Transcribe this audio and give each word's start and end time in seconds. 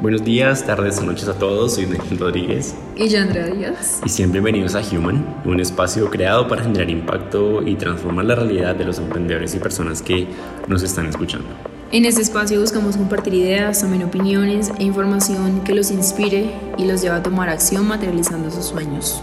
Buenos 0.00 0.24
días, 0.24 0.64
tardes 0.64 1.02
noches 1.02 1.28
a 1.28 1.34
todos, 1.34 1.74
soy 1.74 1.84
Daniel 1.84 2.18
Rodríguez. 2.18 2.74
Y 2.96 3.08
yo 3.08 3.20
Andrea 3.20 3.48
Díaz. 3.48 4.00
Y 4.02 4.08
siempre 4.08 4.40
bienvenidos 4.40 4.74
a 4.74 4.80
Human, 4.80 5.42
un 5.44 5.60
espacio 5.60 6.08
creado 6.08 6.48
para 6.48 6.62
generar 6.62 6.88
impacto 6.88 7.60
y 7.60 7.74
transformar 7.74 8.24
la 8.24 8.34
realidad 8.34 8.74
de 8.74 8.86
los 8.86 8.98
emprendedores 8.98 9.54
y 9.54 9.58
personas 9.58 10.00
que 10.00 10.26
nos 10.68 10.82
están 10.82 11.04
escuchando. 11.04 11.48
En 11.92 12.06
este 12.06 12.22
espacio 12.22 12.58
buscamos 12.62 12.96
compartir 12.96 13.34
ideas, 13.34 13.82
también 13.82 14.04
opiniones 14.04 14.72
e 14.78 14.84
información 14.84 15.60
que 15.64 15.74
los 15.74 15.90
inspire 15.90 16.50
y 16.78 16.86
los 16.86 17.02
lleve 17.02 17.16
a 17.16 17.22
tomar 17.22 17.50
acción 17.50 17.86
materializando 17.86 18.50
sus 18.50 18.64
sueños. 18.64 19.22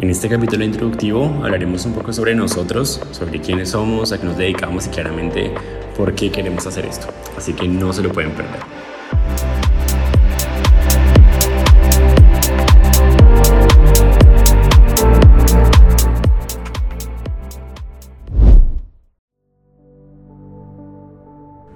En 0.00 0.10
este 0.10 0.28
capítulo 0.28 0.64
introductivo 0.64 1.26
hablaremos 1.44 1.86
un 1.86 1.92
poco 1.92 2.12
sobre 2.12 2.34
nosotros, 2.34 3.00
sobre 3.12 3.40
quiénes 3.40 3.68
somos, 3.68 4.10
a 4.10 4.18
qué 4.18 4.26
nos 4.26 4.36
dedicamos 4.36 4.88
y 4.88 4.90
claramente 4.90 5.52
por 5.96 6.12
qué 6.16 6.32
queremos 6.32 6.66
hacer 6.66 6.86
esto. 6.86 7.06
Así 7.36 7.52
que 7.52 7.68
no 7.68 7.92
se 7.92 8.02
lo 8.02 8.10
pueden 8.10 8.32
perder. 8.32 8.77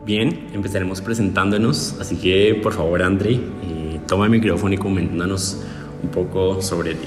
Bien, 0.05 0.48
empezaremos 0.52 1.01
presentándonos, 1.01 1.97
así 2.01 2.16
que 2.16 2.59
por 2.61 2.73
favor 2.73 3.05
André, 3.05 3.34
eh, 3.34 4.01
toma 4.09 4.25
el 4.25 4.33
micrófono 4.33 4.75
y 4.75 4.77
coméntanos 4.77 5.62
un 6.02 6.09
poco 6.09 6.61
sobre 6.61 6.97
ti. 6.97 7.06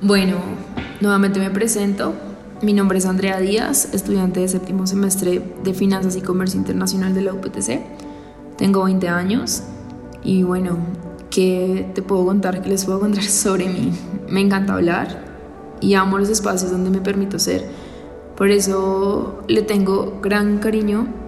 Bueno, 0.00 0.36
nuevamente 1.00 1.40
me 1.40 1.50
presento. 1.50 2.14
Mi 2.62 2.72
nombre 2.72 2.98
es 2.98 3.06
Andrea 3.06 3.40
Díaz, 3.40 3.92
estudiante 3.92 4.38
de 4.38 4.46
séptimo 4.46 4.86
semestre 4.86 5.42
de 5.64 5.74
Finanzas 5.74 6.14
y 6.14 6.20
Comercio 6.20 6.60
Internacional 6.60 7.12
de 7.12 7.22
la 7.22 7.34
UPTC. 7.34 7.80
Tengo 8.56 8.84
20 8.84 9.08
años 9.08 9.64
y 10.22 10.44
bueno, 10.44 10.78
¿qué 11.28 11.90
te 11.92 12.02
puedo 12.02 12.24
contar? 12.24 12.62
¿Qué 12.62 12.68
les 12.68 12.84
puedo 12.84 13.00
contar 13.00 13.24
sobre 13.24 13.68
mí? 13.68 13.90
Me 14.28 14.40
encanta 14.40 14.74
hablar 14.74 15.24
y 15.80 15.94
amo 15.94 16.18
los 16.18 16.28
espacios 16.28 16.70
donde 16.70 16.88
me 16.88 17.00
permito 17.00 17.40
ser. 17.40 17.64
Por 18.36 18.50
eso 18.52 19.42
le 19.48 19.62
tengo 19.62 20.20
gran 20.22 20.58
cariño 20.58 21.25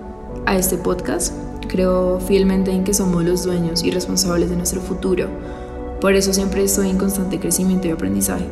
a 0.49 0.57
este 0.57 0.79
podcast. 0.79 1.35
Creo 1.69 2.21
fielmente 2.21 2.71
en 2.71 2.83
que 2.83 2.95
somos 2.95 3.23
los 3.23 3.45
dueños 3.45 3.85
y 3.85 3.91
responsables 3.91 4.49
de 4.49 4.57
nuestro 4.57 4.81
futuro. 4.81 5.29
Por 6.01 6.15
eso 6.15 6.33
siempre 6.33 6.65
estoy 6.65 6.89
en 6.89 6.97
constante 6.97 7.39
crecimiento 7.39 7.87
y 7.87 7.91
aprendizaje. 7.91 8.47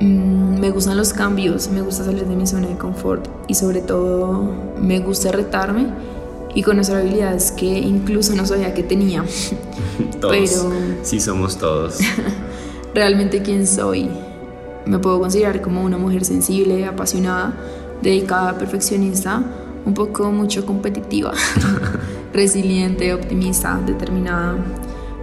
Mm, 0.00 0.58
me 0.58 0.70
gustan 0.70 0.96
los 0.96 1.12
cambios, 1.12 1.68
me 1.68 1.82
gusta 1.82 2.04
salir 2.04 2.26
de 2.26 2.34
mi 2.34 2.48
zona 2.48 2.66
de 2.66 2.76
confort 2.76 3.28
y 3.46 3.54
sobre 3.54 3.80
todo 3.80 4.42
me 4.76 4.98
gusta 4.98 5.30
retarme 5.30 5.86
y 6.52 6.62
conocer 6.64 6.96
habilidades 6.96 7.52
que 7.52 7.66
incluso 7.66 8.34
no 8.34 8.44
sabía 8.44 8.74
que 8.74 8.82
tenía. 8.82 9.24
todos. 10.20 10.32
Pero 10.32 10.72
sí 11.04 11.20
somos 11.20 11.58
todos. 11.58 11.98
realmente 12.94 13.40
quién 13.40 13.68
soy. 13.68 14.10
Me 14.84 14.98
puedo 14.98 15.20
considerar 15.20 15.62
como 15.62 15.84
una 15.84 15.96
mujer 15.96 16.24
sensible, 16.24 16.84
apasionada, 16.86 17.54
dedicada, 18.02 18.58
perfeccionista 18.58 19.44
un 19.84 19.94
poco 19.94 20.30
mucho 20.32 20.64
competitiva, 20.64 21.32
resiliente, 22.32 23.12
optimista, 23.12 23.80
determinada, 23.84 24.56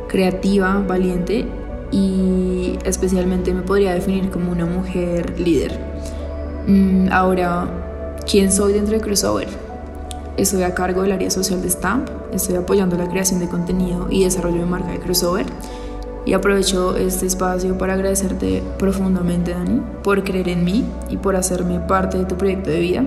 creativa, 0.08 0.84
valiente 0.88 1.48
y 1.92 2.78
especialmente 2.86 3.54
me 3.54 3.62
podría 3.62 3.94
definir 3.94 4.30
como 4.30 4.52
una 4.52 4.66
mujer 4.66 5.40
líder. 5.40 5.80
Mm, 6.68 7.10
ahora, 7.12 8.18
¿quién 8.30 8.52
soy 8.52 8.74
dentro 8.74 8.96
de 8.96 9.02
Crossover? 9.02 9.48
Estoy 10.38 10.64
a 10.64 10.74
cargo 10.74 11.02
del 11.02 11.12
área 11.12 11.30
social 11.30 11.62
de 11.62 11.70
Stamp, 11.70 12.10
estoy 12.32 12.56
apoyando 12.56 12.98
la 12.98 13.10
creación 13.10 13.40
de 13.40 13.48
contenido 13.48 14.08
y 14.10 14.24
desarrollo 14.24 14.60
de 14.60 14.66
marca 14.66 14.92
de 14.92 15.00
Crossover 15.00 15.46
y 16.26 16.34
aprovecho 16.34 16.96
este 16.98 17.26
espacio 17.26 17.78
para 17.78 17.96
agradecerte 17.96 18.62
profundamente, 18.78 19.52
Dani, 19.52 19.82
por 20.04 20.24
creer 20.24 20.50
en 20.50 20.64
mí 20.64 20.86
y 21.10 21.18
por 21.18 21.36
hacerme 21.36 21.80
parte 21.80 22.20
de 22.20 22.26
tu 22.26 22.36
proyecto 22.36 22.70
de 22.70 22.80
vida 22.80 23.06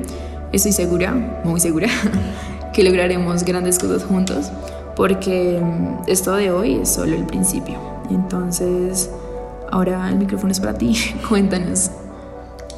Estoy 0.54 0.70
segura, 0.70 1.12
muy 1.42 1.59
segura, 1.59 1.88
que 2.72 2.84
lograremos 2.84 3.44
grandes 3.44 3.76
cosas 3.76 4.04
juntos, 4.04 4.53
porque 4.94 5.60
mm, 5.60 6.04
esto 6.06 6.32
de 6.37 6.53
hoy 6.53 6.75
es 6.75 6.91
solo 6.91 7.16
el 7.16 7.25
principio. 7.25 7.76
Entonces, 8.09 9.10
ahora 9.72 10.09
el 10.09 10.15
micrófono 10.15 10.53
es 10.53 10.60
para 10.60 10.78
ti. 10.78 10.97
Cuéntanos. 11.28 11.91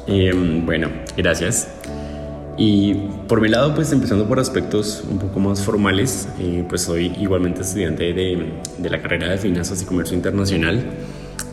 Em, 0.07 0.65
bueno, 0.65 0.89
gracias. 1.15 1.67
Y 2.57 2.95
por 3.27 3.41
mi 3.41 3.47
lado, 3.47 3.75
pues 3.75 3.91
empezando 3.91 4.27
por 4.27 4.39
aspectos 4.39 5.03
un 5.07 5.19
poco 5.19 5.39
más 5.39 5.61
formales, 5.61 6.27
eh, 6.39 6.65
pues 6.67 6.81
soy 6.81 7.13
igualmente 7.19 7.61
estudiante 7.61 8.11
de, 8.11 8.53
la 8.89 8.99
carrera 9.03 9.29
de 9.29 9.37
Finanzas 9.37 9.83
y 9.83 9.85
Comercio 9.85 10.17
Internacional. 10.17 10.83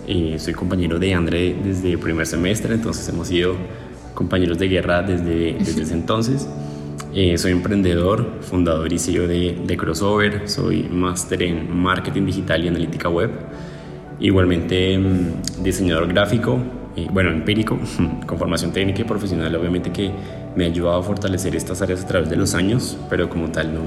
Eh, 0.08 0.36
soy 0.38 0.54
compañero 0.54 0.98
de 0.98 1.12
André 1.12 1.54
desde 1.62 1.98
primer 1.98 2.26
semestre, 2.26 2.72
entonces 2.72 3.06
hemos 3.10 3.30
ido 3.30 3.56
compañeros 4.14 4.58
de 4.58 4.69
guerra 4.69 5.02
desde, 5.02 5.54
desde 5.54 5.82
ese 5.82 5.94
entonces. 5.94 6.48
Eh, 7.12 7.38
soy 7.38 7.52
emprendedor, 7.52 8.38
fundador 8.41 8.92
y 8.92 8.98
CEO 8.98 9.28
de, 9.28 9.62
de 9.64 9.76
Crossover, 9.76 10.48
soy 10.48 10.82
máster 10.84 11.42
en 11.42 11.72
marketing 11.76 12.26
digital 12.26 12.64
y 12.64 12.69
analítica 12.69 13.08
web, 13.08 13.30
igualmente 14.19 14.98
mm, 14.98 15.62
diseñador 15.62 16.08
gráfico, 16.08 16.58
eh, 16.97 17.06
bueno, 17.12 17.30
empírico, 17.30 17.78
con 18.26 18.38
formación 18.38 18.72
técnica 18.72 19.03
y 19.03 19.04
profesional, 19.04 19.54
obviamente 19.54 19.92
que 19.92 20.10
me 20.56 20.64
ha 20.64 20.66
ayudado 20.69 20.98
a 20.98 21.03
fortalecer 21.03 21.54
estas 21.54 21.82
áreas 21.82 22.03
a 22.03 22.06
través 22.06 22.28
de 22.30 22.36
los 22.36 22.54
años, 22.54 22.97
pero 23.08 23.28
como 23.28 23.50
tal 23.50 23.74
no, 23.74 23.80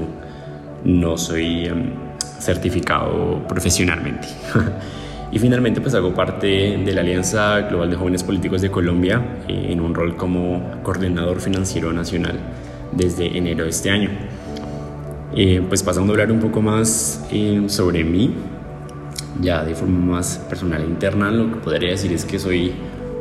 no 0.85 1.17
soy 1.17 1.65
em, 1.65 1.91
certificado 2.39 3.45
profesionalmente. 3.47 4.27
Y 5.31 5.39
finalmente 5.39 5.81
pues 5.81 5.93
hago 5.93 6.13
parte 6.13 6.47
de 6.47 6.93
la 6.93 7.01
Alianza 7.01 7.59
Global 7.61 7.89
de 7.89 7.97
Jóvenes 7.97 8.23
Políticos 8.23 8.61
de 8.61 8.71
Colombia 8.71 9.39
eh, 9.47 9.67
en 9.71 9.81
un 9.81 9.93
rol 9.93 10.15
como 10.15 10.81
coordinador 10.83 11.41
financiero 11.41 11.91
nacional 11.91 12.39
desde 12.93 13.37
enero 13.37 13.65
de 13.65 13.69
este 13.69 13.89
año. 13.89 14.09
Eh, 15.35 15.61
pues 15.67 15.83
pasando 15.83 16.13
a 16.13 16.15
hablar 16.15 16.31
un 16.31 16.39
poco 16.39 16.61
más 16.61 17.27
eh, 17.29 17.61
sobre 17.67 18.05
mí, 18.05 18.33
ya 19.41 19.65
de 19.65 19.75
forma 19.75 20.13
más 20.13 20.37
personal 20.49 20.81
e 20.81 20.85
interna, 20.85 21.29
lo 21.29 21.51
que 21.51 21.57
podría 21.57 21.89
decir 21.89 22.13
es 22.13 22.23
que 22.23 22.39
soy 22.39 22.71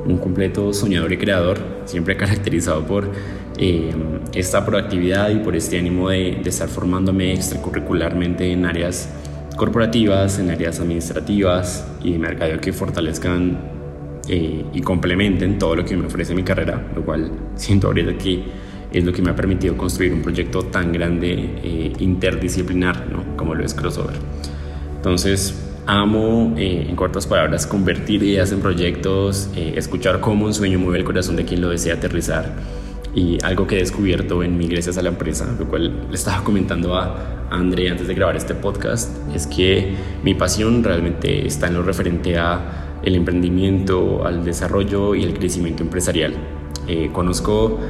un 0.06 0.19
completo 0.19 0.72
soñador 0.72 1.12
y 1.12 1.19
creador, 1.19 1.59
siempre 1.87 2.16
caracterizado 2.16 2.87
por 2.87 3.11
esta 3.59 4.65
proactividad 4.65 5.31
y 5.31 5.37
por 5.37 5.56
este 5.56 5.78
ánimo 5.78 6.11
de, 6.11 6.39
de 6.43 6.50
estar 6.50 6.69
formándome 6.69 7.33
extracurricularmente 7.33 8.53
en 8.53 8.66
áreas 8.66 9.09
corporativas, 9.56 10.39
en 10.39 10.50
áreas 10.50 10.78
administrativas 10.81 11.87
y 12.03 12.12
de 12.12 12.19
mercadeo 12.19 12.61
que 12.61 12.72
fortalezcan 12.72 13.59
eh, 14.28 14.65
y 14.72 14.81
complementen 14.83 15.59
todo 15.59 15.77
lo 15.77 15.84
que 15.84 15.97
me 15.97 16.06
ofrece 16.06 16.34
mi 16.34 16.43
carrera, 16.43 16.91
lo 16.94 17.05
cual 17.05 17.31
siento 17.56 17.89
ahorita 17.89 18.19
que 18.19 18.45
es 18.93 19.05
lo 19.05 19.12
que 19.12 19.22
me 19.22 19.31
ha 19.31 19.37
permitido 19.37 19.77
construir 19.77 20.12
un 20.12 20.22
proyecto 20.22 20.62
tan 20.65 20.93
grande 20.93 21.33
eh, 21.62 21.93
interdisciplinar 21.99 23.06
¿no? 23.11 23.37
como 23.37 23.55
lo 23.55 23.65
es 23.65 23.75
Crossover. 23.75 24.16
Entonces, 24.97 25.62
amo, 25.87 26.55
eh, 26.56 26.87
en 26.89 26.97
cortas 26.97 27.27
palabras, 27.27 27.66
convertir 27.66 28.22
ideas 28.22 28.53
en 28.53 28.61
proyectos, 28.61 29.50
escuchar 29.55 30.21
cómo 30.21 30.47
un 30.47 30.55
sueño 30.55 30.78
mueve 30.78 30.99
el 30.99 31.05
corazón 31.05 31.37
de 31.37 31.45
quien 31.45 31.61
lo 31.61 31.71
desea 31.71 31.95
aterrizar 31.95 32.53
y 33.16 33.38
algo 33.43 33.66
que 33.66 33.77
he 33.77 33.78
descubierto 33.78 34.43
en 34.43 34.59
mí 34.59 34.69
gracias 34.69 34.99
a 34.99 35.03
la 35.03 35.09
empresa, 35.09 35.50
lo 35.59 35.66
cual 35.66 36.06
le 36.10 36.15
estaba 36.15 36.44
comentando 36.44 36.94
a 36.94 37.49
André 37.50 37.88
antes 37.88 38.06
de 38.06 38.15
grabar 38.15 38.37
este 38.37 38.54
podcast, 38.54 39.10
es 39.34 39.47
que 39.47 39.94
mi 40.22 40.34
pasión 40.34 40.84
realmente 40.84 41.47
está 41.47 41.66
en 41.69 41.75
lo 41.75 41.82
referente 41.82 42.37
a 42.37 42.99
el 43.03 43.15
emprendimiento, 43.15 44.27
al 44.27 44.44
desarrollo 44.44 45.15
y 45.15 45.25
el 45.25 45.32
crecimiento 45.32 45.82
empresarial. 45.82 46.34
Eh, 46.88 47.09
conozco 47.10 47.81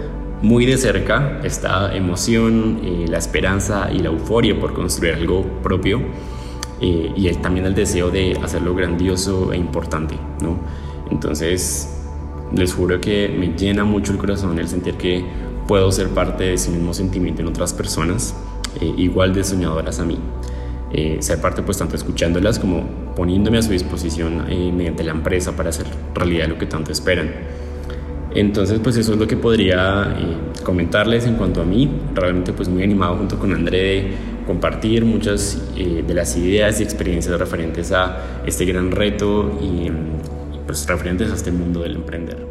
muy 0.42 0.64
de 0.64 0.78
cerca 0.78 1.41
esta 1.43 1.97
emoción, 1.97 2.81
eh, 2.84 3.06
la 3.08 3.19
esperanza 3.19 3.91
y 3.93 3.98
la 3.98 4.11
euforia 4.11 4.58
por 4.61 4.75
construir 4.75 5.14
algo 5.14 5.43
propio 5.61 6.02
eh, 6.81 7.12
y 7.17 7.29
también 7.34 7.67
el 7.67 7.75
deseo 7.75 8.11
de 8.11 8.38
hacerlo 8.44 8.76
grandioso 8.76 9.52
e 9.52 9.56
importante, 9.56 10.14
¿no? 10.40 10.61
Entonces, 11.11 11.95
les 12.54 12.72
juro 12.72 13.00
que 13.00 13.28
me 13.28 13.48
llena 13.56 13.84
mucho 13.84 14.12
el 14.12 14.19
corazón 14.19 14.58
el 14.58 14.69
sentir 14.69 14.94
que 14.94 15.25
puedo 15.66 15.90
ser 15.90 16.08
parte 16.08 16.44
de 16.44 16.54
ese 16.54 16.70
mismo 16.70 16.94
sentimiento 16.94 17.43
en 17.43 17.48
otras 17.48 17.72
personas, 17.72 18.34
eh, 18.81 18.93
igual 18.96 19.34
de 19.34 19.44
soñadoras 19.44 19.98
a 20.00 20.04
mí. 20.04 20.19
Eh, 20.93 21.16
ser 21.20 21.40
parte 21.40 21.62
pues 21.62 21.78
tanto 21.78 21.96
escuchándolas 21.96 22.58
como 22.58 22.87
poniéndome 23.16 23.58
a 23.58 23.62
su 23.62 23.72
disposición 23.72 24.46
eh, 24.48 24.72
mediante 24.72 25.02
la 25.02 25.10
empresa 25.10 25.56
para 25.56 25.70
hacer 25.70 25.87
realidad 26.14 26.48
lo 26.48 26.58
que 26.58 26.66
tanto 26.66 26.93
esperan. 26.93 27.31
Entonces 28.34 28.78
pues 28.82 28.96
eso 28.96 29.14
es 29.14 29.19
lo 29.19 29.26
que 29.26 29.37
podría 29.37 30.14
comentarles 30.62 31.26
en 31.26 31.34
cuanto 31.37 31.62
a 31.62 31.64
mí, 31.64 31.90
realmente 32.14 32.52
pues 32.52 32.69
muy 32.69 32.82
animado 32.82 33.16
junto 33.16 33.38
con 33.38 33.52
André 33.54 33.78
de 33.78 34.12
compartir 34.46 35.04
muchas 35.04 35.75
de 35.75 36.14
las 36.14 36.37
ideas 36.37 36.78
y 36.81 36.82
experiencias 36.82 37.38
referentes 37.38 37.93
a 37.93 38.43
este 38.46 38.66
gran 38.66 38.90
reto 38.90 39.58
y 39.62 39.90
pues, 40.67 40.87
referentes 40.87 41.31
a 41.31 41.35
este 41.35 41.51
mundo 41.51 41.81
del 41.81 41.97
emprender. 41.97 42.47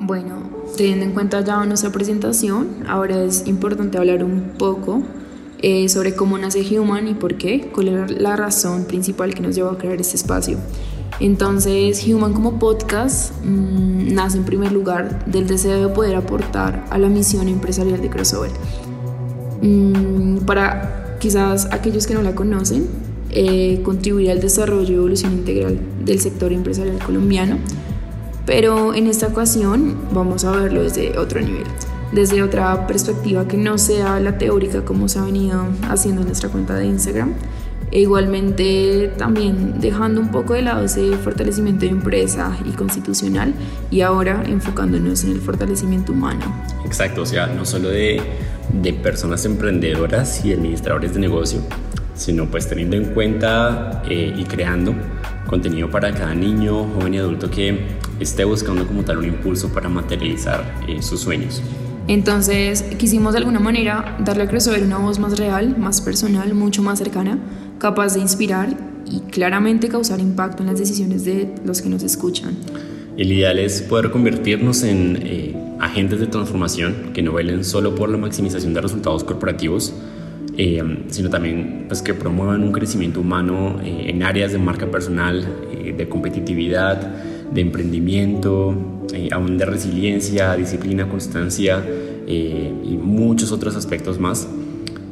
Bueno, 0.00 0.34
teniendo 0.76 1.04
en 1.06 1.12
cuenta 1.12 1.40
ya 1.40 1.64
nuestra 1.64 1.90
presentación, 1.90 2.84
ahora 2.86 3.24
es 3.24 3.46
importante 3.46 3.98
hablar 3.98 4.22
un 4.22 4.52
poco 4.58 5.02
eh, 5.62 5.88
sobre 5.88 6.14
cómo 6.14 6.38
nace 6.38 6.60
Human 6.78 7.08
y 7.08 7.14
por 7.14 7.36
qué, 7.36 7.70
cuál 7.74 7.88
es 7.88 8.10
la 8.20 8.36
razón 8.36 8.84
principal 8.84 9.34
que 9.34 9.40
nos 9.40 9.56
llevó 9.56 9.70
a 9.70 9.78
crear 9.78 10.00
este 10.00 10.16
espacio. 10.16 10.58
Entonces, 11.18 12.06
Human 12.06 12.34
como 12.34 12.58
podcast 12.58 13.32
mmm, 13.42 14.14
nace 14.14 14.36
en 14.36 14.44
primer 14.44 14.70
lugar 14.70 15.24
del 15.24 15.46
deseo 15.46 15.88
de 15.88 15.94
poder 15.94 16.14
aportar 16.14 16.84
a 16.90 16.98
la 16.98 17.08
misión 17.08 17.48
empresarial 17.48 18.00
de 18.00 18.10
Crossover. 18.10 18.50
Mmm, 19.62 20.38
para 20.46 21.16
quizás 21.18 21.68
aquellos 21.72 22.06
que 22.06 22.14
no 22.14 22.22
la 22.22 22.34
conocen, 22.34 22.86
eh, 23.30 23.80
contribuir 23.82 24.30
al 24.30 24.40
desarrollo 24.40 24.92
y 24.92 24.94
evolución 24.96 25.32
integral 25.32 25.78
del 26.04 26.20
sector 26.20 26.52
empresarial 26.52 26.98
colombiano, 26.98 27.58
pero 28.44 28.94
en 28.94 29.08
esta 29.08 29.26
ocasión 29.26 29.96
vamos 30.12 30.44
a 30.44 30.52
verlo 30.52 30.82
desde 30.82 31.18
otro 31.18 31.40
nivel, 31.40 31.64
desde 32.12 32.42
otra 32.42 32.86
perspectiva 32.86 33.48
que 33.48 33.56
no 33.56 33.78
sea 33.78 34.20
la 34.20 34.38
teórica 34.38 34.84
como 34.84 35.08
se 35.08 35.18
ha 35.18 35.22
venido 35.22 35.64
haciendo 35.88 36.20
en 36.20 36.28
nuestra 36.28 36.48
cuenta 36.48 36.74
de 36.74 36.86
Instagram, 36.86 37.32
e 37.90 38.00
igualmente 38.00 39.12
también 39.16 39.80
dejando 39.80 40.20
un 40.20 40.30
poco 40.30 40.54
de 40.54 40.62
lado 40.62 40.84
ese 40.84 41.16
fortalecimiento 41.16 41.86
de 41.86 41.92
empresa 41.92 42.56
y 42.64 42.70
constitucional 42.72 43.54
y 43.90 44.00
ahora 44.00 44.42
enfocándonos 44.46 45.24
en 45.24 45.32
el 45.32 45.40
fortalecimiento 45.40 46.12
humano. 46.12 46.40
Exacto, 46.84 47.22
o 47.22 47.26
sea, 47.26 47.46
no 47.46 47.64
solo 47.64 47.88
de, 47.88 48.20
de 48.72 48.92
personas 48.92 49.44
emprendedoras 49.44 50.44
y 50.44 50.52
administradores 50.52 51.14
de 51.14 51.20
negocio, 51.20 51.60
sino 52.14 52.46
pues 52.46 52.68
teniendo 52.68 52.96
en 52.96 53.06
cuenta 53.06 54.02
eh, 54.08 54.34
y 54.36 54.44
creando 54.44 54.94
contenido 55.46 55.90
para 55.90 56.12
cada 56.12 56.34
niño, 56.34 56.84
joven 56.94 57.14
y 57.14 57.18
adulto 57.18 57.50
que 57.50 57.96
esté 58.20 58.44
buscando 58.44 58.86
como 58.86 59.02
tal 59.02 59.18
un 59.18 59.26
impulso 59.26 59.68
para 59.68 59.88
materializar 59.88 60.64
eh, 60.88 61.02
sus 61.02 61.20
sueños. 61.20 61.62
Entonces 62.08 62.82
quisimos 62.98 63.32
de 63.32 63.38
alguna 63.38 63.58
manera 63.58 64.16
darle 64.20 64.44
a 64.44 64.48
Crossover 64.48 64.82
una 64.82 64.98
voz 64.98 65.18
más 65.18 65.38
real, 65.38 65.76
más 65.76 66.00
personal, 66.00 66.54
mucho 66.54 66.82
más 66.82 66.98
cercana, 66.98 67.38
capaz 67.78 68.14
de 68.14 68.20
inspirar 68.20 68.76
y 69.04 69.20
claramente 69.20 69.88
causar 69.88 70.20
impacto 70.20 70.62
en 70.62 70.68
las 70.68 70.78
decisiones 70.78 71.24
de 71.24 71.54
los 71.64 71.82
que 71.82 71.88
nos 71.88 72.02
escuchan. 72.02 72.56
El 73.16 73.32
ideal 73.32 73.58
es 73.58 73.82
poder 73.82 74.10
convertirnos 74.10 74.82
en 74.82 75.18
eh, 75.22 75.65
agentes 75.80 76.20
de 76.20 76.26
transformación 76.26 77.12
que 77.12 77.22
no 77.22 77.32
velen 77.32 77.64
solo 77.64 77.94
por 77.94 78.08
la 78.08 78.18
maximización 78.18 78.74
de 78.74 78.80
resultados 78.80 79.24
corporativos, 79.24 79.94
eh, 80.56 80.82
sino 81.08 81.28
también 81.28 81.84
pues, 81.88 82.02
que 82.02 82.14
promuevan 82.14 82.62
un 82.62 82.72
crecimiento 82.72 83.20
humano 83.20 83.78
eh, 83.84 84.06
en 84.08 84.22
áreas 84.22 84.52
de 84.52 84.58
marca 84.58 84.86
personal, 84.90 85.46
eh, 85.72 85.94
de 85.96 86.08
competitividad, 86.08 86.98
de 87.52 87.60
emprendimiento, 87.60 88.74
aún 89.30 89.56
de 89.58 89.64
resiliencia, 89.64 90.56
disciplina, 90.56 91.08
constancia 91.08 91.82
y 92.26 92.98
muchos 93.00 93.52
otros 93.52 93.76
aspectos 93.76 94.18
más 94.18 94.48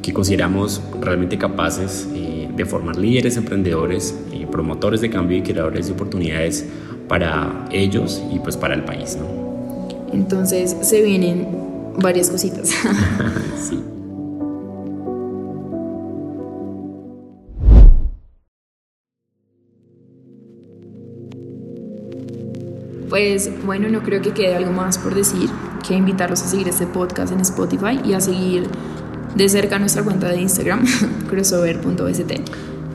que 0.01 0.11
consideramos 0.11 0.81
realmente 0.99 1.37
capaces 1.37 2.09
de 2.55 2.65
formar 2.65 2.97
líderes, 2.97 3.37
emprendedores, 3.37 4.13
promotores 4.51 4.99
de 4.99 5.09
cambio 5.09 5.37
y 5.37 5.41
creadores 5.43 5.87
de 5.87 5.93
oportunidades 5.93 6.65
para 7.07 7.65
ellos 7.71 8.21
y 8.33 8.39
pues 8.39 8.57
para 8.57 8.75
el 8.75 8.83
país. 8.83 9.17
¿no? 9.17 9.44
Entonces 10.11 10.75
se 10.81 11.01
vienen 11.01 11.47
varias 11.99 12.29
cositas. 12.29 12.69
sí. 13.69 13.79
Pues 23.09 23.49
bueno, 23.65 23.87
no 23.87 24.03
creo 24.03 24.21
que 24.21 24.31
quede 24.31 24.55
algo 24.55 24.71
más 24.71 24.97
por 24.97 25.15
decir 25.15 25.49
que 25.87 25.93
invitarlos 25.93 26.41
a 26.41 26.47
seguir 26.47 26.67
este 26.67 26.85
podcast 26.85 27.31
en 27.31 27.39
Spotify 27.41 27.99
y 28.03 28.13
a 28.13 28.19
seguir 28.19 28.67
de 29.35 29.49
cerca 29.49 29.79
nuestra 29.79 30.03
cuenta 30.03 30.29
de 30.29 30.41
Instagram, 30.41 30.85
crossover.st. 31.29 32.41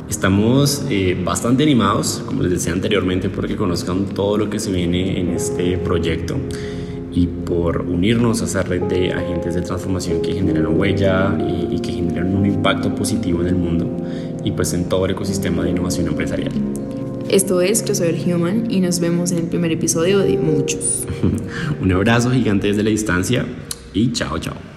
Estamos 0.08 0.84
eh, 0.90 1.18
bastante 1.24 1.62
animados, 1.62 2.22
como 2.26 2.42
les 2.42 2.50
decía 2.50 2.72
anteriormente, 2.72 3.28
porque 3.28 3.56
conozcan 3.56 4.06
todo 4.06 4.36
lo 4.36 4.50
que 4.50 4.58
se 4.58 4.72
viene 4.72 5.20
en 5.20 5.30
este 5.30 5.78
proyecto 5.78 6.36
y 7.12 7.26
por 7.26 7.82
unirnos 7.82 8.42
a 8.42 8.44
esa 8.44 8.62
red 8.62 8.82
de 8.82 9.12
agentes 9.12 9.54
de 9.54 9.62
transformación 9.62 10.22
que 10.22 10.32
generan 10.32 10.78
huella 10.78 11.36
y, 11.38 11.74
y 11.74 11.80
que 11.80 11.92
generan 11.92 12.36
un 12.36 12.46
impacto 12.46 12.94
positivo 12.94 13.40
en 13.40 13.48
el 13.48 13.56
mundo 13.56 13.86
y 14.44 14.52
pues 14.52 14.72
en 14.72 14.88
todo 14.88 15.04
el 15.06 15.12
ecosistema 15.12 15.64
de 15.64 15.70
innovación 15.70 16.06
empresarial. 16.06 16.52
Esto 17.28 17.60
es 17.60 17.82
Crossover 17.84 18.16
Human 18.26 18.70
y 18.70 18.80
nos 18.80 18.98
vemos 18.98 19.30
en 19.30 19.38
el 19.38 19.44
primer 19.44 19.70
episodio 19.70 20.18
de 20.18 20.36
muchos. 20.36 21.04
Un 21.80 21.92
abrazo 21.92 22.30
gigante 22.30 22.66
desde 22.66 22.82
la 22.82 22.90
distancia 22.90 23.46
y 23.94 24.12
chao, 24.12 24.38
chao. 24.38 24.69